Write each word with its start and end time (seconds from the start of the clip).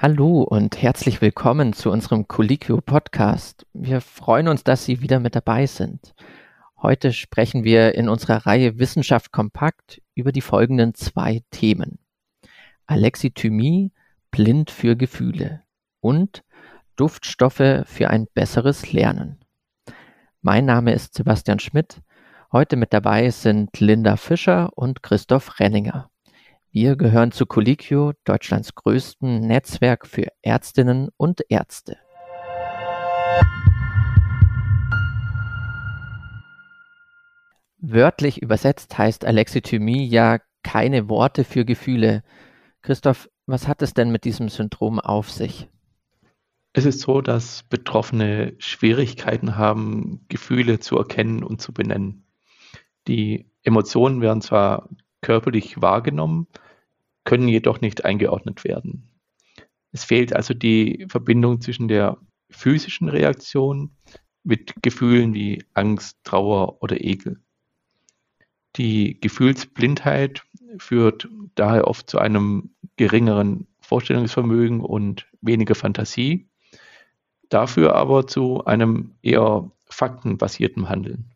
Hallo 0.00 0.42
und 0.42 0.80
herzlich 0.80 1.20
willkommen 1.20 1.72
zu 1.72 1.90
unserem 1.90 2.28
Colliquio 2.28 2.80
Podcast. 2.80 3.66
Wir 3.72 4.00
freuen 4.00 4.46
uns, 4.46 4.62
dass 4.62 4.84
Sie 4.84 5.00
wieder 5.00 5.18
mit 5.18 5.34
dabei 5.34 5.66
sind. 5.66 6.14
Heute 6.80 7.12
sprechen 7.12 7.64
wir 7.64 7.96
in 7.96 8.08
unserer 8.08 8.46
Reihe 8.46 8.78
Wissenschaft 8.78 9.32
kompakt 9.32 10.00
über 10.14 10.30
die 10.30 10.40
folgenden 10.40 10.94
zwei 10.94 11.42
Themen. 11.50 11.98
Alexithymie, 12.86 13.90
blind 14.30 14.70
für 14.70 14.94
Gefühle 14.94 15.64
und 15.98 16.44
Duftstoffe 16.94 17.82
für 17.84 18.08
ein 18.08 18.28
besseres 18.32 18.92
Lernen. 18.92 19.40
Mein 20.42 20.64
Name 20.64 20.92
ist 20.92 21.14
Sebastian 21.14 21.58
Schmidt. 21.58 22.02
Heute 22.52 22.76
mit 22.76 22.92
dabei 22.92 23.30
sind 23.30 23.80
Linda 23.80 24.16
Fischer 24.16 24.70
und 24.76 25.02
Christoph 25.02 25.58
Renninger. 25.58 26.08
Wir 26.70 26.96
gehören 26.96 27.32
zu 27.32 27.46
Colliquio, 27.46 28.12
Deutschlands 28.24 28.74
größten 28.74 29.40
Netzwerk 29.40 30.06
für 30.06 30.26
Ärztinnen 30.42 31.08
und 31.16 31.40
Ärzte. 31.48 31.96
Wörtlich 37.78 38.42
übersetzt 38.42 38.98
heißt 38.98 39.24
Alexithymie 39.24 40.06
ja 40.06 40.40
keine 40.62 41.08
Worte 41.08 41.44
für 41.44 41.64
Gefühle. 41.64 42.22
Christoph, 42.82 43.30
was 43.46 43.66
hat 43.66 43.80
es 43.80 43.94
denn 43.94 44.10
mit 44.10 44.24
diesem 44.24 44.50
Syndrom 44.50 45.00
auf 45.00 45.30
sich? 45.30 45.70
Es 46.74 46.84
ist 46.84 47.00
so, 47.00 47.22
dass 47.22 47.62
Betroffene 47.62 48.54
Schwierigkeiten 48.58 49.56
haben, 49.56 50.26
Gefühle 50.28 50.80
zu 50.80 50.98
erkennen 50.98 51.42
und 51.42 51.62
zu 51.62 51.72
benennen. 51.72 52.26
Die 53.06 53.50
Emotionen 53.62 54.20
werden 54.20 54.42
zwar 54.42 54.90
körperlich 55.20 55.80
wahrgenommen, 55.80 56.46
können 57.24 57.48
jedoch 57.48 57.80
nicht 57.80 58.04
eingeordnet 58.04 58.64
werden. 58.64 59.10
Es 59.92 60.04
fehlt 60.04 60.34
also 60.34 60.54
die 60.54 61.06
Verbindung 61.08 61.60
zwischen 61.60 61.88
der 61.88 62.18
physischen 62.50 63.08
Reaktion 63.08 63.90
mit 64.44 64.74
Gefühlen 64.82 65.34
wie 65.34 65.64
Angst, 65.74 66.18
Trauer 66.24 66.82
oder 66.82 67.02
Ekel. 67.02 67.40
Die 68.76 69.18
Gefühlsblindheit 69.20 70.44
führt 70.78 71.28
daher 71.54 71.88
oft 71.88 72.08
zu 72.08 72.18
einem 72.18 72.70
geringeren 72.96 73.66
Vorstellungsvermögen 73.80 74.80
und 74.80 75.26
weniger 75.40 75.74
Fantasie, 75.74 76.48
dafür 77.48 77.94
aber 77.94 78.26
zu 78.26 78.64
einem 78.64 79.14
eher 79.22 79.70
faktenbasierten 79.86 80.88
Handeln. 80.88 81.34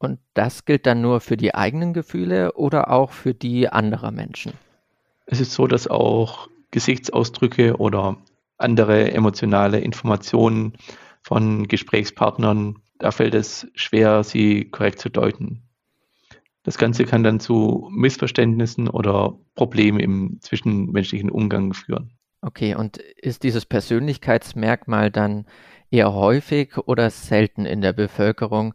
Und 0.00 0.18
das 0.32 0.64
gilt 0.64 0.86
dann 0.86 1.02
nur 1.02 1.20
für 1.20 1.36
die 1.36 1.54
eigenen 1.54 1.92
Gefühle 1.92 2.54
oder 2.54 2.90
auch 2.90 3.12
für 3.12 3.34
die 3.34 3.68
anderer 3.68 4.10
Menschen? 4.10 4.54
Es 5.26 5.40
ist 5.40 5.52
so, 5.52 5.66
dass 5.66 5.86
auch 5.86 6.48
Gesichtsausdrücke 6.70 7.76
oder 7.76 8.16
andere 8.56 9.12
emotionale 9.12 9.78
Informationen 9.78 10.72
von 11.22 11.68
Gesprächspartnern, 11.68 12.78
da 12.98 13.10
fällt 13.10 13.34
es 13.34 13.68
schwer, 13.74 14.24
sie 14.24 14.70
korrekt 14.70 15.00
zu 15.00 15.10
deuten. 15.10 15.62
Das 16.62 16.78
Ganze 16.78 17.04
kann 17.04 17.22
dann 17.22 17.38
zu 17.38 17.88
Missverständnissen 17.90 18.88
oder 18.88 19.38
Problemen 19.54 20.00
im 20.00 20.38
zwischenmenschlichen 20.40 21.30
Umgang 21.30 21.74
führen. 21.74 22.12
Okay, 22.40 22.74
und 22.74 22.96
ist 22.96 23.42
dieses 23.42 23.66
Persönlichkeitsmerkmal 23.66 25.10
dann 25.10 25.44
eher 25.90 26.14
häufig 26.14 26.78
oder 26.78 27.10
selten 27.10 27.66
in 27.66 27.82
der 27.82 27.92
Bevölkerung? 27.92 28.74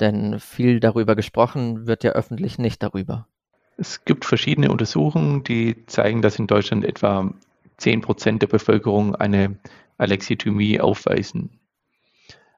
Denn 0.00 0.40
viel 0.40 0.80
darüber 0.80 1.14
gesprochen 1.14 1.86
wird 1.86 2.04
ja 2.04 2.12
öffentlich 2.12 2.58
nicht 2.58 2.82
darüber. 2.82 3.28
Es 3.76 4.04
gibt 4.04 4.24
verschiedene 4.24 4.70
Untersuchungen, 4.70 5.44
die 5.44 5.86
zeigen, 5.86 6.22
dass 6.22 6.38
in 6.38 6.46
Deutschland 6.46 6.84
etwa 6.84 7.32
10 7.78 8.02
Prozent 8.02 8.42
der 8.42 8.46
Bevölkerung 8.46 9.16
eine 9.16 9.58
Alexithymie 9.98 10.80
aufweisen. 10.80 11.60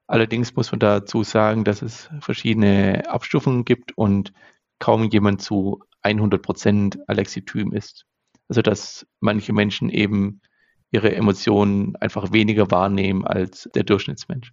Allerdings 0.06 0.54
muss 0.54 0.70
man 0.70 0.78
dazu 0.78 1.24
sagen, 1.24 1.64
dass 1.64 1.82
es 1.82 2.10
verschiedene 2.20 3.08
Abstufungen 3.08 3.64
gibt 3.64 3.96
und 3.96 4.32
kaum 4.78 5.04
jemand 5.04 5.42
zu 5.42 5.82
100 6.02 6.42
Prozent 6.42 6.98
Alexithym 7.08 7.72
ist. 7.72 8.06
Also 8.48 8.62
dass 8.62 9.06
manche 9.20 9.52
Menschen 9.52 9.90
eben 9.90 10.40
ihre 10.92 11.14
Emotionen 11.14 11.96
einfach 11.96 12.32
weniger 12.32 12.70
wahrnehmen 12.70 13.26
als 13.26 13.68
der 13.74 13.82
Durchschnittsmensch. 13.82 14.52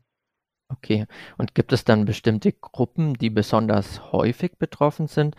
Okay. 0.78 1.06
Und 1.38 1.56
gibt 1.56 1.74
es 1.74 1.84
dann 1.84 2.06
bestimmte 2.06 2.52
Gruppen, 2.52 3.14
die 3.14 3.30
besonders 3.30 4.12
häufig 4.12 4.58
betroffen 4.58 5.08
sind? 5.08 5.36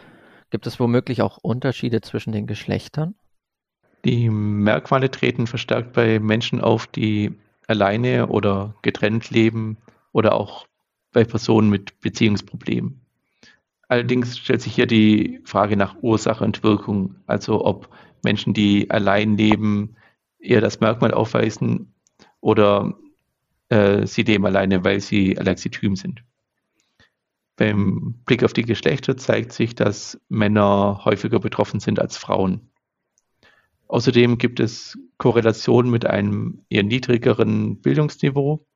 Gibt 0.51 0.67
es 0.67 0.79
womöglich 0.79 1.23
auch 1.23 1.39
Unterschiede 1.39 2.01
zwischen 2.01 2.33
den 2.33 2.47
Geschlechtern? 2.47 3.15
Die 4.05 4.29
Merkmale 4.29 5.11
treten 5.11 5.47
verstärkt 5.47 5.95
bei 5.95 6.21
Menschen 6.21 6.61
auf, 6.61 6.87
die 6.87 7.39
alleine 7.67 8.29
oder 8.29 8.75
getrennt 8.83 9.31
leben 9.31 9.79
oder 10.13 10.35
auch 10.35 10.67
bei 11.13 11.25
Personen 11.25 11.71
mit 11.71 12.01
Beziehungsproblemen. 12.01 13.01
Allerdings 13.89 14.39
stellt 14.39 14.63
sich 14.63 14.75
hier 14.75 14.87
die 14.87 15.41
Frage 15.45 15.77
nach 15.77 15.97
Ursache 16.03 16.45
und 16.45 16.63
Wirkung, 16.63 17.17
also 17.27 17.65
ob 17.65 17.89
Menschen, 18.23 18.55
die 18.55 18.91
allein 18.91 19.37
leben, 19.37 19.97
eher 20.39 20.61
das 20.61 20.81
Merkmal 20.81 21.13
aufweisen 21.13 21.95
oder 22.41 22.95
äh, 23.75 24.07
sie 24.07 24.25
dem 24.25 24.45
alleine, 24.45 24.85
weil 24.85 25.01
sie 25.01 25.37
Alexithym 25.37 25.97
sind. 25.97 26.23
Beim 27.57 28.21
Blick 28.25 28.45
auf 28.45 28.53
die 28.53 28.63
Geschlechter 28.63 29.17
zeigt 29.17 29.53
sich, 29.53 29.75
dass 29.75 30.21
Männer 30.29 31.01
häufiger 31.05 31.41
betroffen 31.41 31.81
sind 31.81 32.01
als 32.01 32.17
Frauen. 32.17 32.71
Außerdem 33.89 34.39
gibt 34.39 34.61
es 34.61 34.99
Korrelationen 35.19 35.91
mit 35.91 36.07
einem 36.07 36.65
eher 36.69 36.83
niedrigeren 36.85 37.81
Bildungsniveau, 37.81 38.67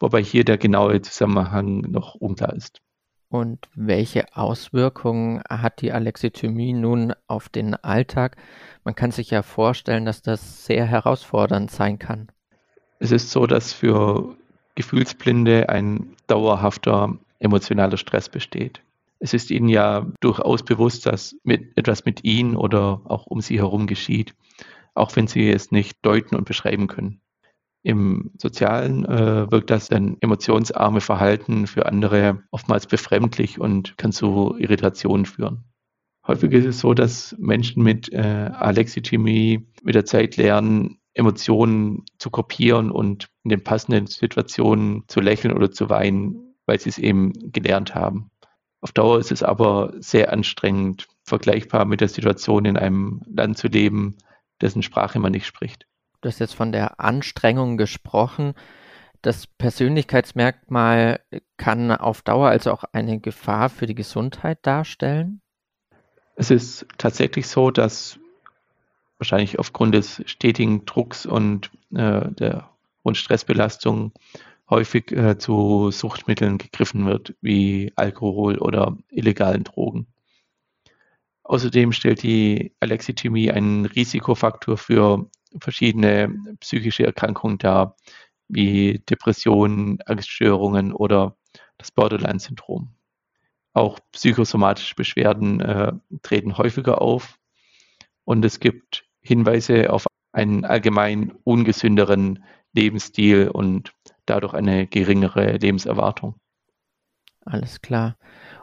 wobei 0.00 0.22
hier 0.22 0.44
der 0.44 0.58
genaue 0.58 1.02
Zusammenhang 1.02 1.80
noch 1.82 2.14
unklar 2.14 2.54
ist. 2.54 2.80
Und 3.28 3.68
welche 3.74 4.36
Auswirkungen 4.36 5.42
hat 5.48 5.80
die 5.80 5.92
Alexithymie 5.92 6.72
nun 6.72 7.12
auf 7.26 7.48
den 7.48 7.74
Alltag? 7.74 8.36
Man 8.84 8.94
kann 8.94 9.10
sich 9.10 9.30
ja 9.30 9.42
vorstellen, 9.42 10.04
dass 10.04 10.22
das 10.22 10.64
sehr 10.64 10.86
herausfordernd 10.86 11.70
sein 11.70 11.98
kann. 11.98 12.28
Es 12.98 13.12
ist 13.12 13.30
so, 13.30 13.46
dass 13.46 13.72
für 13.72 14.36
Gefühlsblinde 14.74 15.68
ein 15.68 16.16
dauerhafter 16.26 17.18
emotionaler 17.38 17.96
Stress 17.96 18.28
besteht. 18.28 18.82
Es 19.18 19.34
ist 19.34 19.50
ihnen 19.50 19.68
ja 19.68 20.06
durchaus 20.20 20.62
bewusst, 20.62 21.06
dass 21.06 21.36
mit, 21.42 21.76
etwas 21.76 22.04
mit 22.04 22.24
ihnen 22.24 22.56
oder 22.56 23.00
auch 23.04 23.26
um 23.26 23.40
sie 23.40 23.58
herum 23.58 23.86
geschieht, 23.86 24.34
auch 24.94 25.16
wenn 25.16 25.26
sie 25.26 25.50
es 25.50 25.70
nicht 25.70 25.98
deuten 26.02 26.36
und 26.36 26.44
beschreiben 26.44 26.86
können. 26.86 27.20
Im 27.82 28.32
Sozialen 28.36 29.04
äh, 29.04 29.50
wirkt 29.50 29.70
das 29.70 29.90
ein 29.90 30.16
emotionsarme 30.20 31.00
Verhalten 31.00 31.66
für 31.66 31.86
andere 31.86 32.42
oftmals 32.50 32.86
befremdlich 32.86 33.60
und 33.60 33.96
kann 33.96 34.12
zu 34.12 34.56
Irritationen 34.58 35.24
führen. 35.24 35.64
Häufig 36.26 36.52
ist 36.52 36.64
es 36.66 36.80
so, 36.80 36.94
dass 36.94 37.36
Menschen 37.38 37.84
mit 37.84 38.12
äh, 38.12 38.50
Alexithymie 38.52 39.68
mit 39.84 39.94
der 39.94 40.04
Zeit 40.04 40.36
lernen, 40.36 40.98
Emotionen 41.16 42.04
zu 42.18 42.30
kopieren 42.30 42.90
und 42.90 43.28
in 43.42 43.50
den 43.50 43.64
passenden 43.64 44.06
Situationen 44.06 45.04
zu 45.08 45.20
lächeln 45.20 45.54
oder 45.54 45.70
zu 45.70 45.88
weinen, 45.88 46.54
weil 46.66 46.78
sie 46.78 46.90
es 46.90 46.98
eben 46.98 47.32
gelernt 47.52 47.94
haben. 47.94 48.30
Auf 48.82 48.92
Dauer 48.92 49.18
ist 49.18 49.32
es 49.32 49.42
aber 49.42 49.94
sehr 49.98 50.32
anstrengend, 50.32 51.08
vergleichbar 51.24 51.86
mit 51.86 52.02
der 52.02 52.08
Situation 52.08 52.66
in 52.66 52.76
einem 52.76 53.22
Land 53.26 53.56
zu 53.56 53.68
leben, 53.68 54.16
dessen 54.60 54.82
Sprache 54.82 55.18
man 55.18 55.32
nicht 55.32 55.46
spricht. 55.46 55.86
Du 56.20 56.28
hast 56.28 56.38
jetzt 56.38 56.54
von 56.54 56.70
der 56.70 57.00
Anstrengung 57.00 57.78
gesprochen. 57.78 58.54
Das 59.22 59.46
Persönlichkeitsmerkmal 59.46 61.20
kann 61.56 61.90
auf 61.90 62.22
Dauer 62.22 62.48
also 62.48 62.72
auch 62.72 62.84
eine 62.92 63.20
Gefahr 63.20 63.70
für 63.70 63.86
die 63.86 63.94
Gesundheit 63.94 64.58
darstellen? 64.62 65.40
Es 66.36 66.50
ist 66.50 66.86
tatsächlich 66.98 67.48
so, 67.48 67.70
dass 67.70 68.18
wahrscheinlich 69.18 69.58
aufgrund 69.58 69.94
des 69.94 70.22
stetigen 70.26 70.84
Drucks 70.84 71.26
und 71.26 71.70
äh, 71.94 72.30
der 72.30 72.70
hohen 73.04 73.14
Stressbelastung 73.14 74.12
häufig 74.68 75.12
äh, 75.12 75.38
zu 75.38 75.90
Suchtmitteln 75.90 76.58
gegriffen 76.58 77.06
wird, 77.06 77.34
wie 77.40 77.92
Alkohol 77.96 78.58
oder 78.58 78.96
illegalen 79.10 79.64
Drogen. 79.64 80.06
Außerdem 81.44 81.92
stellt 81.92 82.24
die 82.24 82.74
Alexithymie 82.80 83.52
einen 83.52 83.86
Risikofaktor 83.86 84.76
für 84.76 85.30
verschiedene 85.60 86.56
psychische 86.58 87.06
Erkrankungen 87.06 87.58
dar, 87.58 87.96
wie 88.48 88.98
Depressionen, 89.08 90.00
Angststörungen 90.06 90.92
oder 90.92 91.36
das 91.78 91.92
Borderline-Syndrom. 91.92 92.90
Auch 93.72 94.00
psychosomatische 94.10 94.96
Beschwerden 94.96 95.60
äh, 95.60 95.92
treten 96.22 96.58
häufiger 96.58 97.00
auf 97.00 97.38
und 98.24 98.44
es 98.44 98.58
gibt 98.58 99.05
Hinweise 99.26 99.92
auf 99.92 100.06
einen 100.32 100.64
allgemein 100.64 101.32
ungesünderen 101.44 102.44
Lebensstil 102.72 103.48
und 103.48 103.92
dadurch 104.26 104.54
eine 104.54 104.86
geringere 104.86 105.56
Lebenserwartung. 105.56 106.34
Alles 107.44 107.80
klar. 107.80 108.16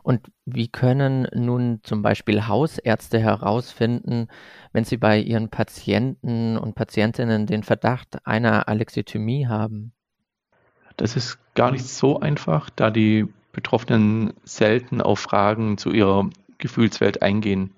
Und 0.04 0.28
wie 0.46 0.68
können 0.68 1.28
nun 1.34 1.80
zum 1.84 2.02
Beispiel 2.02 2.48
Hausärzte 2.48 3.20
herausfinden, 3.20 4.28
wenn 4.74 4.84
sie 4.84 4.98
bei 4.98 5.18
ihren 5.20 5.50
Patienten 5.50 6.58
und 6.58 6.76
Patientinnen 6.76 7.48
den 7.48 7.64
Verdacht 7.64 8.28
einer 8.28 8.68
Alexithymie 8.68 9.48
haben? 9.48 9.94
Das 10.98 11.16
ist 11.16 11.40
gar 11.56 11.72
nicht 11.72 11.86
so 11.86 12.20
einfach, 12.20 12.70
da 12.70 12.92
die 12.92 13.28
Betroffenen 13.54 14.34
selten 14.44 15.02
auf 15.02 15.20
Fragen 15.20 15.78
zu 15.78 15.92
ihrer 15.92 16.30
Gefühlswelt 16.58 17.22
eingehen. 17.22 17.74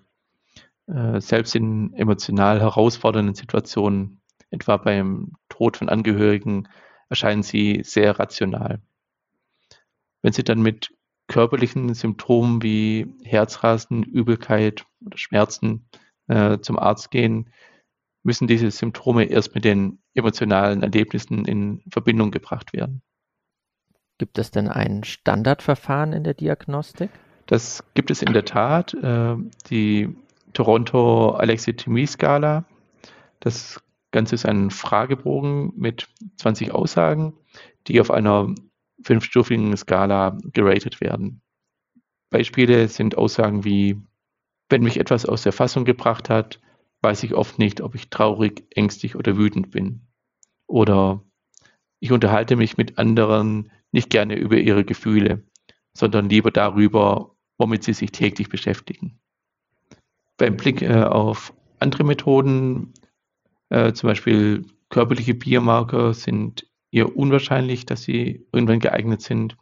Äh, 0.87 1.19
selbst 1.19 1.55
in 1.55 1.93
emotional 1.93 2.59
herausfordernden 2.59 3.35
Situationen, 3.35 4.21
etwa 4.51 4.77
beim 4.77 5.33
Tod 5.49 5.77
von 5.77 5.89
Angehörigen, 5.89 6.67
erscheinen 7.09 7.43
sie 7.43 7.81
sehr 7.83 8.19
rational. 8.19 8.81
Wenn 10.21 10.33
sie 10.33 10.43
dann 10.43 10.61
mit 10.61 10.91
körperlichen 11.27 11.93
Symptomen 11.95 12.61
wie 12.61 13.07
Herzrasen, 13.23 14.03
Übelkeit 14.03 14.85
oder 15.03 15.17
Schmerzen 15.17 15.89
äh, 16.27 16.59
zum 16.59 16.77
Arzt 16.77 17.09
gehen, 17.09 17.49
müssen 18.21 18.47
diese 18.47 18.69
Symptome 18.69 19.25
erst 19.25 19.55
mit 19.55 19.65
den 19.65 19.99
emotionalen 20.13 20.83
Erlebnissen 20.83 21.45
in 21.45 21.83
Verbindung 21.89 22.31
gebracht 22.31 22.73
werden. 22.73 23.01
Gibt 24.17 24.37
es 24.37 24.51
denn 24.51 24.67
ein 24.67 25.03
Standardverfahren 25.03 26.13
in 26.13 26.23
der 26.23 26.35
Diagnostik? 26.35 27.09
Das 27.47 27.83
gibt 27.95 28.11
es 28.11 28.21
in 28.21 28.33
der 28.33 28.45
Tat. 28.45 28.93
Äh, 28.93 29.35
die 29.69 30.15
Toronto 30.55 31.31
Alexithymie-Skala. 31.31 32.65
Das 33.39 33.83
Ganze 34.11 34.35
ist 34.35 34.45
ein 34.45 34.71
Fragebogen 34.71 35.73
mit 35.75 36.07
20 36.37 36.71
Aussagen, 36.71 37.33
die 37.87 38.01
auf 38.01 38.09
einer 38.09 38.55
fünfstufigen 39.03 39.75
Skala 39.77 40.37
geratet 40.53 41.01
werden. 41.01 41.41
Beispiele 42.31 42.87
sind 42.87 43.17
Aussagen 43.17 43.63
wie, 43.63 44.01
wenn 44.69 44.81
mich 44.81 44.99
etwas 44.99 45.25
aus 45.25 45.43
der 45.43 45.51
Fassung 45.51 45.85
gebracht 45.85 46.29
hat, 46.29 46.59
weiß 47.01 47.23
ich 47.23 47.35
oft 47.35 47.59
nicht, 47.59 47.81
ob 47.81 47.93
ich 47.93 48.09
traurig, 48.09 48.63
ängstlich 48.71 49.15
oder 49.15 49.37
wütend 49.37 49.69
bin. 49.69 50.01
Oder 50.67 51.21
ich 51.99 52.11
unterhalte 52.11 52.55
mich 52.55 52.77
mit 52.77 52.97
anderen 52.97 53.71
nicht 53.91 54.09
gerne 54.09 54.35
über 54.35 54.57
ihre 54.57 54.85
Gefühle, 54.85 55.43
sondern 55.93 56.29
lieber 56.29 56.51
darüber, 56.51 57.35
womit 57.57 57.83
sie 57.83 57.93
sich 57.93 58.11
täglich 58.11 58.49
beschäftigen. 58.49 59.19
Beim 60.45 60.57
Blick 60.57 60.83
äh, 60.83 61.01
auf 61.01 61.55
andere 61.79 62.03
Methoden, 62.03 62.93
äh, 63.69 63.93
zum 63.93 64.09
Beispiel 64.09 64.67
körperliche 64.89 65.33
Biomarker, 65.33 66.13
sind 66.13 66.67
eher 66.91 67.17
unwahrscheinlich, 67.17 67.87
dass 67.87 68.03
sie 68.03 68.45
irgendwann 68.51 68.79
geeignet 68.79 69.23
sind. 69.23 69.57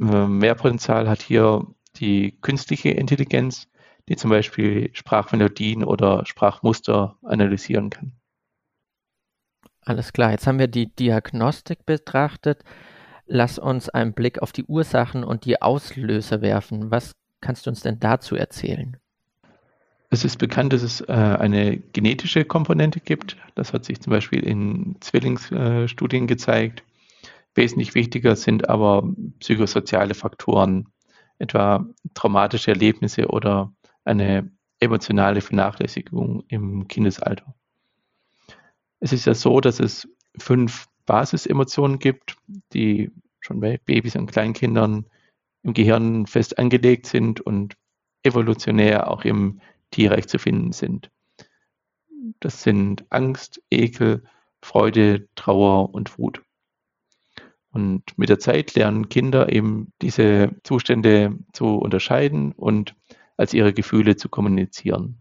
Äh, 0.00 0.26
mehr 0.26 0.56
Potenzial 0.56 1.08
hat 1.08 1.22
hier 1.22 1.64
die 1.94 2.36
künstliche 2.40 2.88
Intelligenz, 2.90 3.68
die 4.08 4.16
zum 4.16 4.30
Beispiel 4.30 4.90
Sprachmelodien 4.92 5.84
oder 5.84 6.26
Sprachmuster 6.26 7.16
analysieren 7.22 7.90
kann. 7.90 8.10
Alles 9.82 10.12
klar, 10.12 10.32
jetzt 10.32 10.48
haben 10.48 10.58
wir 10.58 10.66
die 10.66 10.92
Diagnostik 10.92 11.86
betrachtet. 11.86 12.64
Lass 13.26 13.60
uns 13.60 13.88
einen 13.88 14.14
Blick 14.14 14.42
auf 14.42 14.50
die 14.50 14.64
Ursachen 14.64 15.22
und 15.22 15.44
die 15.44 15.62
Auslöser 15.62 16.42
werfen. 16.42 16.90
Was 16.90 17.12
kannst 17.40 17.66
du 17.66 17.70
uns 17.70 17.82
denn 17.82 18.00
dazu 18.00 18.34
erzählen? 18.34 18.96
Es 20.12 20.24
ist 20.24 20.38
bekannt, 20.38 20.72
dass 20.72 20.82
es 20.82 21.00
äh, 21.02 21.12
eine 21.12 21.78
genetische 21.78 22.44
Komponente 22.44 22.98
gibt. 22.98 23.36
Das 23.54 23.72
hat 23.72 23.84
sich 23.84 24.00
zum 24.00 24.10
Beispiel 24.10 24.40
in 24.40 24.96
Zwillingsstudien 25.00 26.24
äh, 26.24 26.26
gezeigt. 26.26 26.82
Wesentlich 27.54 27.94
wichtiger 27.94 28.34
sind 28.34 28.68
aber 28.68 29.08
psychosoziale 29.38 30.14
Faktoren, 30.14 30.88
etwa 31.38 31.86
traumatische 32.14 32.72
Erlebnisse 32.72 33.28
oder 33.28 33.72
eine 34.04 34.50
emotionale 34.80 35.40
Vernachlässigung 35.40 36.42
im 36.48 36.88
Kindesalter. 36.88 37.54
Es 38.98 39.12
ist 39.12 39.26
ja 39.26 39.34
so, 39.34 39.60
dass 39.60 39.78
es 39.78 40.08
fünf 40.36 40.86
Basisemotionen 41.06 41.98
gibt, 42.00 42.36
die 42.72 43.12
schon 43.40 43.60
bei 43.60 43.78
Babys 43.78 44.16
und 44.16 44.30
Kleinkindern 44.30 45.06
im 45.62 45.72
Gehirn 45.72 46.26
fest 46.26 46.58
angelegt 46.58 47.06
sind 47.06 47.40
und 47.40 47.76
evolutionär 48.22 49.10
auch 49.10 49.24
im 49.24 49.60
Tierreich 49.90 50.28
zu 50.28 50.38
finden 50.38 50.72
sind. 50.72 51.10
Das 52.40 52.62
sind 52.62 53.04
Angst, 53.10 53.62
Ekel, 53.70 54.24
Freude, 54.62 55.28
Trauer 55.34 55.94
und 55.94 56.18
Wut. 56.18 56.42
Und 57.72 58.18
mit 58.18 58.28
der 58.28 58.38
Zeit 58.38 58.74
lernen 58.74 59.08
Kinder 59.08 59.50
eben 59.52 59.92
diese 60.02 60.50
Zustände 60.64 61.38
zu 61.52 61.76
unterscheiden 61.76 62.52
und 62.52 62.96
als 63.36 63.54
ihre 63.54 63.72
Gefühle 63.72 64.16
zu 64.16 64.28
kommunizieren. 64.28 65.18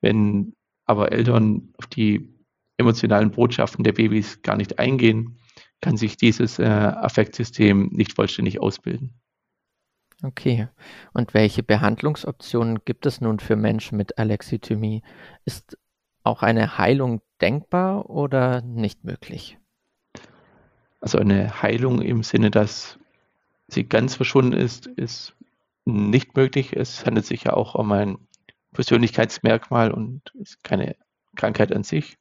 Wenn 0.00 0.54
aber 0.84 1.12
Eltern 1.12 1.72
auf 1.78 1.86
die 1.86 2.28
emotionalen 2.76 3.30
Botschaften 3.30 3.84
der 3.84 3.92
Babys 3.92 4.42
gar 4.42 4.56
nicht 4.56 4.78
eingehen, 4.78 5.38
kann 5.80 5.96
sich 5.96 6.16
dieses 6.16 6.58
äh, 6.58 6.64
Affektsystem 6.64 7.88
nicht 7.92 8.14
vollständig 8.14 8.60
ausbilden. 8.60 9.20
Okay. 10.22 10.68
Und 11.12 11.32
welche 11.32 11.62
Behandlungsoptionen 11.62 12.80
gibt 12.84 13.06
es 13.06 13.20
nun 13.20 13.38
für 13.38 13.54
Menschen 13.54 13.96
mit 13.96 14.18
Alexithymie? 14.18 15.02
Ist 15.44 15.78
auch 16.24 16.42
eine 16.42 16.76
Heilung 16.76 17.22
denkbar 17.40 18.10
oder 18.10 18.60
nicht 18.62 19.04
möglich? 19.04 19.58
Also 21.00 21.18
eine 21.18 21.62
Heilung 21.62 22.02
im 22.02 22.24
Sinne, 22.24 22.50
dass 22.50 22.98
sie 23.68 23.84
ganz 23.84 24.16
verschwunden 24.16 24.54
ist, 24.54 24.88
ist 24.88 25.36
nicht 25.84 26.36
möglich. 26.36 26.74
Es 26.74 27.06
handelt 27.06 27.26
sich 27.26 27.44
ja 27.44 27.52
auch 27.52 27.76
um 27.76 27.92
ein 27.92 28.18
Persönlichkeitsmerkmal 28.72 29.92
und 29.92 30.32
ist 30.34 30.64
keine 30.64 30.96
Krankheit 31.36 31.72
an 31.72 31.84
sich. 31.84 32.18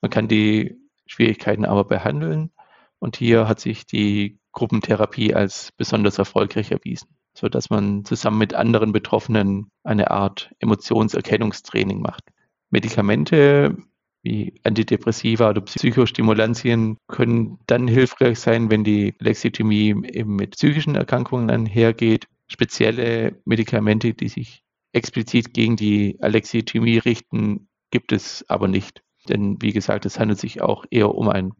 Man 0.00 0.10
kann 0.10 0.26
die 0.26 0.78
Schwierigkeiten 1.04 1.66
aber 1.66 1.84
behandeln 1.84 2.50
und 2.98 3.16
hier 3.16 3.46
hat 3.46 3.60
sich 3.60 3.86
die 3.86 4.38
Gruppentherapie 4.52 5.34
als 5.34 5.70
besonders 5.76 6.16
erfolgreich 6.16 6.70
erwiesen 6.70 7.16
so 7.36 7.48
dass 7.48 7.70
man 7.70 8.04
zusammen 8.04 8.38
mit 8.38 8.54
anderen 8.54 8.92
Betroffenen 8.92 9.68
eine 9.84 10.10
Art 10.10 10.50
Emotionserkennungstraining 10.58 12.00
macht. 12.00 12.24
Medikamente 12.70 13.76
wie 14.22 14.60
Antidepressiva 14.64 15.50
oder 15.50 15.60
Psychostimulantien 15.60 16.96
können 17.06 17.58
dann 17.66 17.86
hilfreich 17.86 18.40
sein, 18.40 18.70
wenn 18.70 18.82
die 18.82 19.14
Lexithymie 19.20 19.94
eben 20.12 20.34
mit 20.34 20.52
psychischen 20.52 20.96
Erkrankungen 20.96 21.48
einhergeht. 21.48 22.26
Spezielle 22.48 23.40
Medikamente, 23.44 24.14
die 24.14 24.28
sich 24.28 24.64
explizit 24.92 25.54
gegen 25.54 25.76
die 25.76 26.18
Alexithymie 26.20 26.98
richten, 26.98 27.68
gibt 27.90 28.12
es 28.12 28.44
aber 28.48 28.66
nicht. 28.66 29.02
Denn 29.28 29.60
wie 29.60 29.72
gesagt, 29.72 30.06
es 30.06 30.18
handelt 30.18 30.40
sich 30.40 30.60
auch 30.60 30.84
eher 30.90 31.14
um 31.14 31.28
ein 31.28 31.52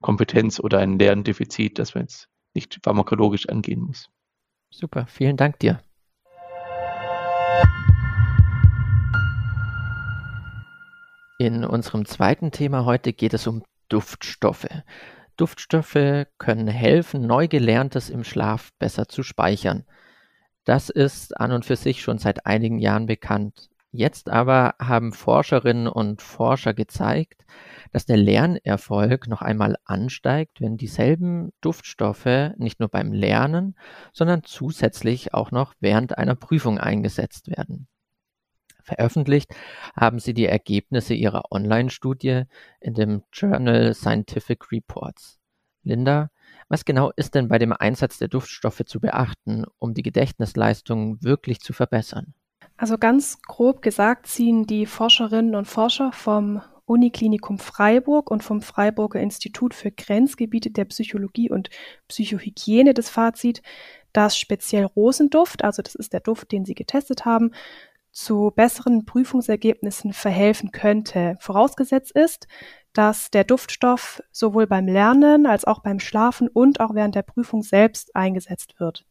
Kompetenz- 0.00 0.60
oder 0.60 0.78
ein 0.78 0.98
Lerndefizit, 0.98 1.78
das 1.78 1.94
man 1.94 2.04
jetzt 2.04 2.28
nicht 2.54 2.78
pharmakologisch 2.82 3.48
angehen 3.48 3.80
muss. 3.80 4.08
Super, 4.76 5.06
vielen 5.06 5.36
Dank 5.36 5.60
dir. 5.60 5.80
In 11.38 11.64
unserem 11.64 12.06
zweiten 12.06 12.50
Thema 12.50 12.84
heute 12.84 13.12
geht 13.12 13.34
es 13.34 13.46
um 13.46 13.62
Duftstoffe. 13.88 14.66
Duftstoffe 15.36 16.26
können 16.38 16.66
helfen, 16.66 17.24
neu 17.24 17.46
gelerntes 17.46 18.10
im 18.10 18.24
Schlaf 18.24 18.72
besser 18.80 19.06
zu 19.06 19.22
speichern. 19.22 19.84
Das 20.64 20.90
ist 20.90 21.38
an 21.38 21.52
und 21.52 21.64
für 21.64 21.76
sich 21.76 22.02
schon 22.02 22.18
seit 22.18 22.44
einigen 22.44 22.80
Jahren 22.80 23.06
bekannt. 23.06 23.70
Jetzt 23.96 24.28
aber 24.28 24.74
haben 24.80 25.12
Forscherinnen 25.12 25.86
und 25.86 26.20
Forscher 26.20 26.74
gezeigt, 26.74 27.44
dass 27.92 28.04
der 28.04 28.16
Lernerfolg 28.16 29.28
noch 29.28 29.40
einmal 29.40 29.76
ansteigt, 29.84 30.60
wenn 30.60 30.76
dieselben 30.76 31.52
Duftstoffe 31.60 32.50
nicht 32.56 32.80
nur 32.80 32.88
beim 32.88 33.12
Lernen, 33.12 33.76
sondern 34.12 34.42
zusätzlich 34.42 35.32
auch 35.32 35.52
noch 35.52 35.74
während 35.78 36.18
einer 36.18 36.34
Prüfung 36.34 36.78
eingesetzt 36.78 37.46
werden. 37.46 37.86
Veröffentlicht 38.82 39.54
haben 39.94 40.18
sie 40.18 40.34
die 40.34 40.46
Ergebnisse 40.46 41.14
ihrer 41.14 41.52
Online-Studie 41.52 42.46
in 42.80 42.94
dem 42.94 43.22
Journal 43.32 43.94
Scientific 43.94 44.72
Reports. 44.72 45.38
Linda, 45.84 46.32
was 46.68 46.84
genau 46.84 47.12
ist 47.14 47.36
denn 47.36 47.46
bei 47.46 47.58
dem 47.58 47.72
Einsatz 47.72 48.18
der 48.18 48.26
Duftstoffe 48.26 48.82
zu 48.86 48.98
beachten, 48.98 49.66
um 49.78 49.94
die 49.94 50.02
Gedächtnisleistung 50.02 51.22
wirklich 51.22 51.60
zu 51.60 51.72
verbessern? 51.72 52.34
Also 52.76 52.98
ganz 52.98 53.40
grob 53.42 53.82
gesagt 53.82 54.26
ziehen 54.26 54.66
die 54.66 54.86
Forscherinnen 54.86 55.54
und 55.54 55.66
Forscher 55.66 56.12
vom 56.12 56.60
Uniklinikum 56.86 57.58
Freiburg 57.58 58.30
und 58.30 58.42
vom 58.42 58.60
Freiburger 58.60 59.20
Institut 59.20 59.74
für 59.74 59.90
Grenzgebiete 59.90 60.70
der 60.70 60.84
Psychologie 60.86 61.50
und 61.50 61.70
Psychohygiene 62.08 62.92
das 62.92 63.08
Fazit, 63.08 63.62
dass 64.12 64.38
speziell 64.38 64.84
Rosenduft, 64.84 65.64
also 65.64 65.82
das 65.82 65.94
ist 65.94 66.12
der 66.12 66.20
Duft, 66.20 66.52
den 66.52 66.64
sie 66.64 66.74
getestet 66.74 67.24
haben, 67.24 67.52
zu 68.12 68.52
besseren 68.54 69.06
Prüfungsergebnissen 69.06 70.12
verhelfen 70.12 70.70
könnte. 70.70 71.36
Vorausgesetzt 71.40 72.12
ist, 72.12 72.46
dass 72.92 73.30
der 73.30 73.44
Duftstoff 73.44 74.22
sowohl 74.30 74.66
beim 74.66 74.86
Lernen 74.86 75.46
als 75.46 75.64
auch 75.64 75.80
beim 75.80 75.98
Schlafen 75.98 76.48
und 76.48 76.80
auch 76.80 76.94
während 76.94 77.16
der 77.16 77.22
Prüfung 77.22 77.62
selbst 77.62 78.14
eingesetzt 78.14 78.78
wird. 78.78 79.04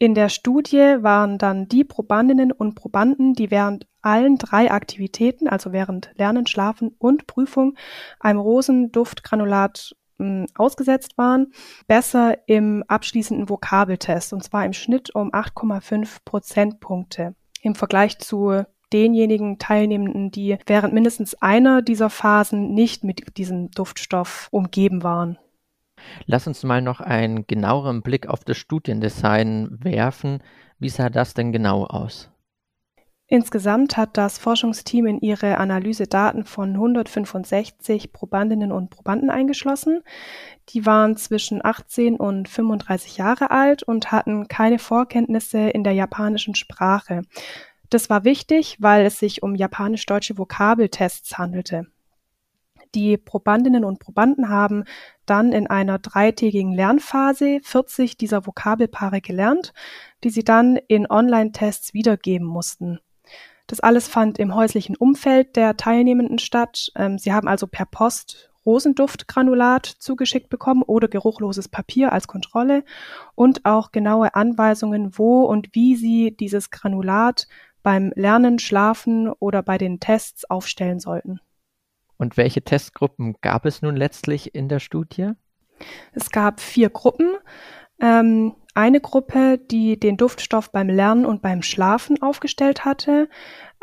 In 0.00 0.14
der 0.14 0.28
Studie 0.28 0.96
waren 1.00 1.38
dann 1.38 1.66
die 1.66 1.82
Probandinnen 1.82 2.52
und 2.52 2.76
Probanden, 2.76 3.34
die 3.34 3.50
während 3.50 3.88
allen 4.00 4.38
drei 4.38 4.70
Aktivitäten, 4.70 5.48
also 5.48 5.72
während 5.72 6.12
Lernen, 6.16 6.46
Schlafen 6.46 6.94
und 6.98 7.26
Prüfung, 7.26 7.76
einem 8.20 8.38
Rosenduftgranulat 8.38 9.96
hm, 10.18 10.46
ausgesetzt 10.54 11.18
waren, 11.18 11.52
besser 11.88 12.38
im 12.46 12.84
abschließenden 12.86 13.48
Vokabeltest, 13.48 14.32
und 14.32 14.44
zwar 14.44 14.64
im 14.64 14.72
Schnitt 14.72 15.12
um 15.16 15.32
8,5 15.32 16.18
Prozentpunkte 16.24 17.34
im 17.62 17.74
Vergleich 17.74 18.20
zu 18.20 18.62
denjenigen 18.92 19.58
Teilnehmenden, 19.58 20.30
die 20.30 20.58
während 20.66 20.94
mindestens 20.94 21.34
einer 21.34 21.82
dieser 21.82 22.08
Phasen 22.08 22.72
nicht 22.72 23.02
mit 23.02 23.36
diesem 23.36 23.72
Duftstoff 23.72 24.46
umgeben 24.52 25.02
waren. 25.02 25.38
Lass 26.26 26.46
uns 26.46 26.62
mal 26.62 26.82
noch 26.82 27.00
einen 27.00 27.46
genaueren 27.46 28.02
Blick 28.02 28.26
auf 28.28 28.44
das 28.44 28.56
Studiendesign 28.56 29.78
werfen. 29.82 30.42
Wie 30.78 30.88
sah 30.88 31.10
das 31.10 31.34
denn 31.34 31.52
genau 31.52 31.84
aus? 31.84 32.30
Insgesamt 33.30 33.98
hat 33.98 34.16
das 34.16 34.38
Forschungsteam 34.38 35.06
in 35.06 35.20
ihre 35.20 35.58
Analyse 35.58 36.06
Daten 36.06 36.46
von 36.46 36.70
165 36.70 38.10
Probandinnen 38.10 38.72
und 38.72 38.88
Probanden 38.88 39.28
eingeschlossen. 39.28 40.00
Die 40.70 40.86
waren 40.86 41.14
zwischen 41.18 41.62
18 41.62 42.16
und 42.16 42.48
35 42.48 43.18
Jahre 43.18 43.50
alt 43.50 43.82
und 43.82 44.12
hatten 44.12 44.48
keine 44.48 44.78
Vorkenntnisse 44.78 45.58
in 45.58 45.84
der 45.84 45.92
japanischen 45.92 46.54
Sprache. 46.54 47.20
Das 47.90 48.08
war 48.08 48.24
wichtig, 48.24 48.78
weil 48.80 49.04
es 49.04 49.18
sich 49.18 49.42
um 49.42 49.54
japanisch-deutsche 49.54 50.38
Vokabeltests 50.38 51.36
handelte. 51.36 51.86
Die 52.94 53.16
Probandinnen 53.16 53.84
und 53.84 53.98
Probanden 53.98 54.48
haben 54.48 54.84
dann 55.26 55.52
in 55.52 55.66
einer 55.66 55.98
dreitägigen 55.98 56.72
Lernphase 56.72 57.60
40 57.62 58.16
dieser 58.16 58.46
Vokabelpaare 58.46 59.20
gelernt, 59.20 59.72
die 60.24 60.30
sie 60.30 60.44
dann 60.44 60.76
in 60.88 61.10
Online-Tests 61.10 61.94
wiedergeben 61.94 62.46
mussten. 62.46 63.00
Das 63.66 63.80
alles 63.80 64.08
fand 64.08 64.38
im 64.38 64.54
häuslichen 64.54 64.96
Umfeld 64.96 65.54
der 65.54 65.76
Teilnehmenden 65.76 66.38
statt. 66.38 66.90
Ähm, 66.96 67.18
sie 67.18 67.32
haben 67.32 67.48
also 67.48 67.66
per 67.66 67.84
Post 67.84 68.50
Rosenduftgranulat 68.64 69.86
zugeschickt 69.86 70.50
bekommen 70.50 70.82
oder 70.82 71.08
geruchloses 71.08 71.68
Papier 71.68 72.12
als 72.12 72.26
Kontrolle 72.26 72.84
und 73.34 73.64
auch 73.64 73.92
genaue 73.92 74.34
Anweisungen, 74.34 75.16
wo 75.16 75.44
und 75.44 75.74
wie 75.74 75.96
sie 75.96 76.36
dieses 76.36 76.70
Granulat 76.70 77.48
beim 77.82 78.12
Lernen, 78.14 78.58
Schlafen 78.58 79.30
oder 79.30 79.62
bei 79.62 79.78
den 79.78 80.00
Tests 80.00 80.44
aufstellen 80.44 81.00
sollten. 81.00 81.40
Und 82.18 82.36
welche 82.36 82.62
Testgruppen 82.62 83.36
gab 83.40 83.64
es 83.64 83.80
nun 83.80 83.96
letztlich 83.96 84.54
in 84.54 84.68
der 84.68 84.80
Studie? 84.80 85.30
Es 86.12 86.30
gab 86.30 86.60
vier 86.60 86.90
Gruppen. 86.90 87.36
Ähm, 88.00 88.54
eine 88.74 89.00
Gruppe, 89.00 89.58
die 89.58 89.98
den 89.98 90.16
Duftstoff 90.16 90.70
beim 90.70 90.88
Lernen 90.88 91.26
und 91.26 91.42
beim 91.42 91.62
Schlafen 91.62 92.20
aufgestellt 92.22 92.84
hatte. 92.84 93.28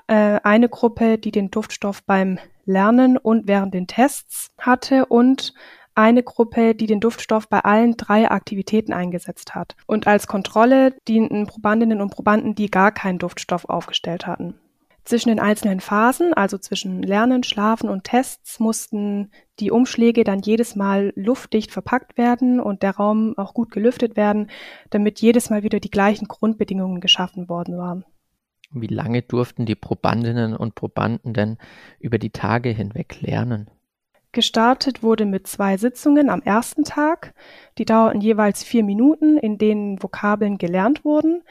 Äh, 0.08 0.39
eine 0.44 0.70
Gruppe, 0.70 1.18
die 1.18 1.32
den 1.32 1.50
Duftstoff 1.50 2.04
beim 2.04 2.39
Lernen 2.65 3.18
und 3.18 3.48
während 3.48 3.74
den 3.74 3.88
Tests 3.88 4.51
hatte. 4.58 5.06
Und 5.06 5.54
eine 5.96 6.24
Gruppe, 6.24 6.75
die 6.75 6.88
den 6.88 7.00
Duftstoff 7.00 7.48
bei 7.48 7.60
allen 7.60 7.96
drei 7.96 8.30
Aktivitäten 8.30 8.94
eingesetzt 8.94 9.56
hat. 9.56 9.75
Und 9.88 10.08
als 10.08 10.27
Kontrolle 10.27 10.94
dienten 11.08 11.48
Probandinnen 11.48 12.01
und 12.01 12.12
Probanden, 12.12 12.54
die 12.54 12.70
gar 12.70 12.92
keinen 12.92 13.20
Duftstoff 13.20 13.65
aufgestellt 13.65 14.27
hatten. 14.27 14.56
Zwischen 15.06 15.30
den 15.30 15.40
einzelnen 15.40 15.82
Phasen, 15.82 16.34
also 16.34 16.58
zwischen 16.58 17.04
Lernen, 17.04 17.44
Schlafen 17.44 17.90
und 17.90 18.06
Tests, 18.06 18.60
mussten 18.60 19.30
die 19.60 19.70
Umschläge 19.70 20.24
dann 20.24 20.40
jedes 20.40 20.76
Mal 20.76 21.14
luftdicht 21.16 21.72
verpackt 21.72 22.18
werden 22.18 22.60
und 22.60 22.82
der 22.82 22.96
Raum 22.96 23.36
auch 23.38 23.54
gut 23.54 23.70
gelüftet 23.70 24.16
werden, 24.18 24.50
damit 24.90 25.22
jedes 25.22 25.52
Mal 25.52 25.62
wieder 25.62 25.80
die 25.80 25.92
gleichen 25.92 26.28
Grundbedingungen 26.28 27.02
geschaffen 27.02 27.48
worden 27.50 27.78
waren. 27.78 28.04
Wie 28.72 28.88
lange 28.88 29.22
durften 29.22 29.68
die 29.68 29.76
Probandinnen 29.76 30.56
und 30.56 30.74
Probanden 30.74 31.34
denn 31.34 31.60
über 32.00 32.18
die 32.18 32.32
Tage 32.32 32.70
hinweg 32.70 33.22
lernen? 33.22 33.70
Gestartet 34.32 35.04
wurde 35.04 35.26
mit 35.26 35.46
zwei 35.46 35.78
Sitzungen 35.78 36.32
am 36.32 36.42
ersten 36.42 36.84
Tag. 36.84 37.36
Die 37.78 37.86
dauerten 37.86 38.22
jeweils 38.22 38.64
vier 38.64 38.84
Minuten, 38.84 39.38
in 39.38 39.60
denen 39.60 40.02
Vokabeln 40.02 40.58
gelernt 40.58 41.06
wurden. 41.06 41.44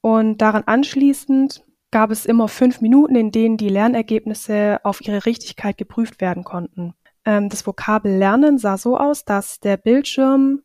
Und 0.00 0.38
daran 0.38 0.64
anschließend 0.64 1.64
gab 1.94 2.10
es 2.10 2.26
immer 2.26 2.48
fünf 2.48 2.80
Minuten, 2.80 3.14
in 3.14 3.30
denen 3.30 3.56
die 3.56 3.68
Lernergebnisse 3.68 4.80
auf 4.82 5.00
ihre 5.00 5.26
Richtigkeit 5.26 5.78
geprüft 5.78 6.20
werden 6.20 6.42
konnten. 6.42 6.94
Ähm, 7.24 7.48
das 7.48 7.64
Vokabellernen 7.64 8.58
sah 8.58 8.76
so 8.78 8.98
aus, 8.98 9.24
dass 9.24 9.60
der 9.60 9.76
Bildschirm 9.76 10.62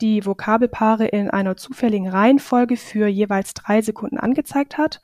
die 0.00 0.26
Vokabelpaare 0.26 1.06
in 1.06 1.30
einer 1.30 1.56
zufälligen 1.56 2.08
Reihenfolge 2.08 2.76
für 2.76 3.06
jeweils 3.06 3.54
drei 3.54 3.82
Sekunden 3.82 4.18
angezeigt 4.18 4.76
hat. 4.76 5.00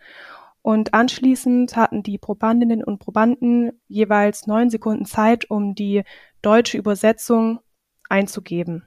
Und 0.60 0.92
anschließend 0.92 1.76
hatten 1.76 2.02
die 2.02 2.18
Probandinnen 2.18 2.82
und 2.82 2.98
Probanden 2.98 3.80
jeweils 3.86 4.48
neun 4.48 4.70
Sekunden 4.70 5.04
Zeit, 5.04 5.52
um 5.52 5.76
die 5.76 6.02
deutsche 6.42 6.78
Übersetzung 6.78 7.60
einzugeben. 8.08 8.86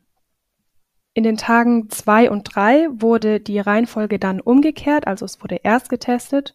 In 1.14 1.24
den 1.24 1.38
Tagen 1.38 1.90
zwei 1.90 2.30
und 2.30 2.44
drei 2.54 2.90
wurde 2.92 3.40
die 3.40 3.60
Reihenfolge 3.60 4.20
dann 4.20 4.42
umgekehrt, 4.42 5.08
also 5.08 5.24
es 5.24 5.42
wurde 5.42 5.62
erst 5.64 5.88
getestet 5.88 6.54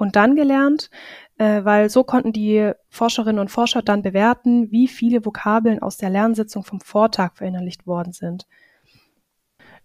und 0.00 0.16
dann 0.16 0.34
gelernt, 0.34 0.90
äh, 1.36 1.62
weil 1.64 1.90
so 1.90 2.04
konnten 2.04 2.32
die 2.32 2.72
Forscherinnen 2.88 3.38
und 3.38 3.50
Forscher 3.50 3.82
dann 3.82 4.02
bewerten, 4.02 4.70
wie 4.70 4.88
viele 4.88 5.24
Vokabeln 5.24 5.80
aus 5.80 5.98
der 5.98 6.10
Lernsitzung 6.10 6.64
vom 6.64 6.80
Vortag 6.80 7.34
verinnerlicht 7.34 7.86
worden 7.86 8.12
sind. 8.12 8.46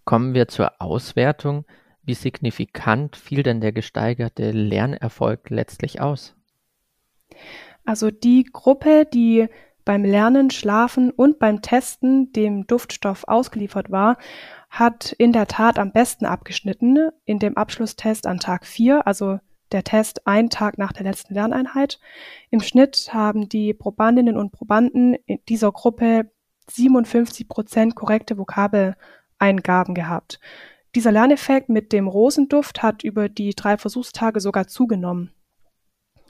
Kommen 0.05 0.33
wir 0.33 0.47
zur 0.47 0.81
Auswertung. 0.81 1.65
Wie 2.03 2.13
signifikant 2.13 3.17
fiel 3.17 3.43
denn 3.43 3.59
der 3.59 3.73
gesteigerte 3.73 4.51
Lernerfolg 4.51 5.49
letztlich 5.49 5.99
aus? 5.99 6.35
Also 7.83 8.11
die 8.11 8.43
Gruppe, 8.43 9.05
die 9.11 9.47
beim 9.83 10.03
Lernen, 10.03 10.49
Schlafen 10.49 11.11
und 11.11 11.39
beim 11.39 11.61
Testen 11.61 12.31
dem 12.31 12.67
Duftstoff 12.67 13.25
ausgeliefert 13.27 13.91
war, 13.91 14.17
hat 14.69 15.11
in 15.13 15.33
der 15.33 15.47
Tat 15.47 15.77
am 15.77 15.91
besten 15.91 16.25
abgeschnitten 16.25 17.09
in 17.25 17.39
dem 17.39 17.57
Abschlusstest 17.57 18.27
an 18.27 18.39
Tag 18.39 18.65
4, 18.65 19.05
also 19.05 19.39
der 19.71 19.83
Test 19.83 20.27
einen 20.27 20.49
Tag 20.49 20.77
nach 20.77 20.93
der 20.93 21.03
letzten 21.03 21.33
Lerneinheit. 21.33 21.99
Im 22.49 22.61
Schnitt 22.61 23.09
haben 23.13 23.49
die 23.49 23.73
Probandinnen 23.73 24.37
und 24.37 24.51
Probanden 24.51 25.15
in 25.25 25.39
dieser 25.47 25.71
Gruppe 25.71 26.31
57 26.69 27.47
Prozent 27.47 27.95
korrekte 27.95 28.37
Vokabeleingaben 28.37 29.95
gehabt. 29.95 30.39
Dieser 30.95 31.11
Lerneffekt 31.11 31.69
mit 31.69 31.91
dem 31.91 32.07
Rosenduft 32.07 32.81
hat 32.81 33.03
über 33.03 33.27
die 33.27 33.53
drei 33.53 33.77
Versuchstage 33.77 34.39
sogar 34.39 34.67
zugenommen. 34.67 35.31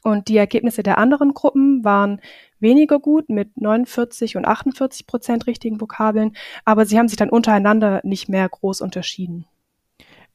Und 0.03 0.27
die 0.27 0.37
Ergebnisse 0.37 0.83
der 0.83 0.97
anderen 0.97 1.33
Gruppen 1.33 1.83
waren 1.83 2.21
weniger 2.59 2.99
gut 2.99 3.29
mit 3.29 3.57
49 3.59 4.37
und 4.37 4.45
48 4.45 5.07
Prozent 5.07 5.47
richtigen 5.47 5.81
Vokabeln, 5.81 6.35
aber 6.63 6.85
sie 6.85 6.97
haben 6.97 7.07
sich 7.07 7.17
dann 7.17 7.29
untereinander 7.29 8.01
nicht 8.03 8.29
mehr 8.29 8.47
groß 8.47 8.81
unterschieden. 8.81 9.45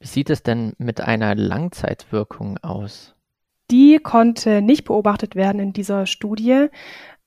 Wie 0.00 0.06
sieht 0.06 0.30
es 0.30 0.42
denn 0.42 0.72
mit 0.78 1.00
einer 1.00 1.34
Langzeitwirkung 1.34 2.58
aus? 2.58 3.14
Die 3.70 3.98
konnte 3.98 4.62
nicht 4.62 4.84
beobachtet 4.84 5.36
werden 5.36 5.60
in 5.60 5.72
dieser 5.72 6.06
Studie. 6.06 6.68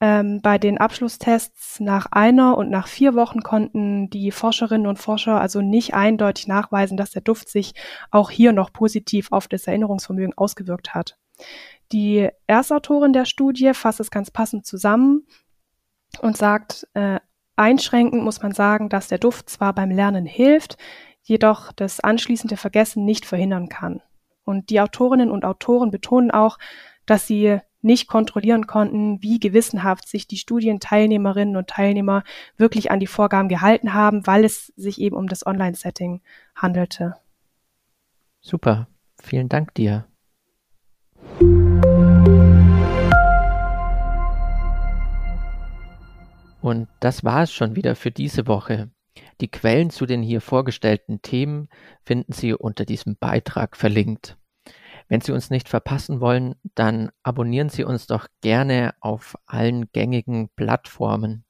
Ähm, 0.02 0.42
bei 0.42 0.58
den 0.58 0.80
Abschlusstests 0.80 1.80
nach 1.80 2.08
einer 2.12 2.58
und 2.58 2.70
nach 2.70 2.88
vier 2.88 3.14
Wochen 3.14 3.42
konnten 3.42 4.10
die 4.10 4.32
Forscherinnen 4.32 4.88
und 4.88 4.98
Forscher 4.98 5.40
also 5.40 5.62
nicht 5.62 5.94
eindeutig 5.94 6.48
nachweisen, 6.48 6.98
dass 6.98 7.12
der 7.12 7.22
Duft 7.22 7.48
sich 7.48 7.74
auch 8.12 8.30
hier 8.30 8.52
noch 8.52 8.74
positiv 8.74 9.32
auf 9.32 9.48
das 9.48 9.68
Erinnerungsvermögen 9.68 10.34
ausgewirkt 10.36 10.94
hat. 10.94 11.18
Die 11.92 12.28
Erstautorin 12.48 13.14
der 13.14 13.26
Studie 13.26 13.74
fasst 13.74 14.00
es 14.00 14.12
ganz 14.12 14.32
passend 14.32 14.66
zusammen 14.66 15.28
und 16.22 16.38
sagt, 16.38 16.88
äh, 16.96 17.20
einschränkend 17.56 18.24
muss 18.24 18.42
man 18.42 18.52
sagen, 18.52 18.90
dass 18.90 19.08
der 19.08 19.20
Duft 19.20 19.50
zwar 19.50 19.74
beim 19.74 19.92
Lernen 19.92 20.26
hilft, 20.26 20.78
jedoch 21.24 21.72
das 21.72 22.00
anschließende 22.00 22.58
Vergessen 22.58 23.06
nicht 23.06 23.26
verhindern 23.26 23.70
kann. 23.70 24.02
Und 24.44 24.70
die 24.70 24.82
Autorinnen 24.82 25.32
und 25.32 25.46
Autoren 25.46 25.90
betonen 25.90 26.32
auch, 26.32 26.60
dass 27.06 27.28
sie 27.28 27.60
nicht 27.82 28.08
kontrollieren 28.08 28.66
konnten, 28.66 29.22
wie 29.22 29.40
gewissenhaft 29.40 30.08
sich 30.08 30.28
die 30.28 30.38
Studienteilnehmerinnen 30.38 31.58
und 31.58 31.68
Teilnehmer 31.68 32.24
wirklich 32.58 32.92
an 32.92 33.00
die 33.00 33.08
Vorgaben 33.08 33.50
gehalten 33.50 33.94
haben, 33.94 34.26
weil 34.26 34.46
es 34.46 34.68
sich 34.76 35.02
eben 35.02 35.16
um 35.16 35.28
das 35.28 35.46
Online-Setting 35.46 36.22
handelte. 36.56 37.16
Super, 38.40 38.88
vielen 39.22 39.50
Dank 39.50 39.74
dir. 39.74 40.06
Und 46.62 46.88
das 47.02 47.26
war 47.26 47.44
es 47.44 47.52
schon 47.52 47.76
wieder 47.76 47.96
für 47.96 48.12
diese 48.12 48.48
Woche. 48.48 48.90
Die 49.44 49.52
Quellen 49.52 49.90
zu 49.90 50.06
den 50.06 50.24
hier 50.24 50.40
vorgestellten 50.40 51.22
Themen 51.22 51.68
finden 52.06 52.32
Sie 52.32 52.54
unter 52.54 52.86
diesem 52.86 53.18
Beitrag 53.18 53.76
verlinkt. 53.76 54.38
Wenn 55.10 55.20
Sie 55.20 55.34
uns 55.34 55.50
nicht 55.50 55.68
verpassen 55.68 56.22
wollen, 56.22 56.56
dann 56.76 57.12
abonnieren 57.24 57.68
Sie 57.68 57.84
uns 57.84 58.08
doch 58.08 58.28
gerne 58.40 58.94
auf 59.02 59.38
allen 59.46 59.92
gängigen 59.92 60.48
Plattformen. 60.56 61.44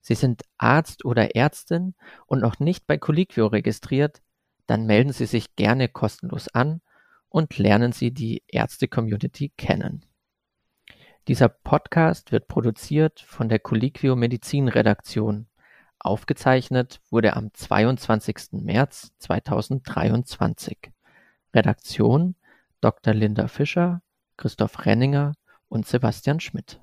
Sie 0.00 0.14
sind 0.14 0.44
Arzt 0.56 1.04
oder 1.04 1.36
Ärztin 1.36 1.94
und 2.24 2.40
noch 2.40 2.58
nicht 2.58 2.86
bei 2.86 2.96
Colliquio 2.96 3.48
registriert, 3.48 4.22
dann 4.66 4.86
melden 4.86 5.12
Sie 5.12 5.26
sich 5.26 5.56
gerne 5.56 5.90
kostenlos 5.90 6.48
an 6.48 6.80
und 7.28 7.58
lernen 7.58 7.92
Sie 7.92 8.12
die 8.12 8.44
Ärzte-Community 8.48 9.52
kennen. 9.58 10.06
Dieser 11.28 11.50
Podcast 11.50 12.32
wird 12.32 12.48
produziert 12.48 13.20
von 13.20 13.50
der 13.50 13.58
Colliquio 13.58 14.16
Medizin 14.16 14.68
Redaktion. 14.68 15.48
Aufgezeichnet 16.06 17.00
wurde 17.10 17.34
am 17.34 17.52
22. 17.52 18.52
März 18.52 19.10
2023. 19.18 20.92
Redaktion 21.54 22.36
Dr. 22.80 23.12
Linda 23.12 23.48
Fischer, 23.48 24.02
Christoph 24.36 24.86
Renninger 24.86 25.32
und 25.68 25.86
Sebastian 25.86 26.40
Schmidt. 26.40 26.80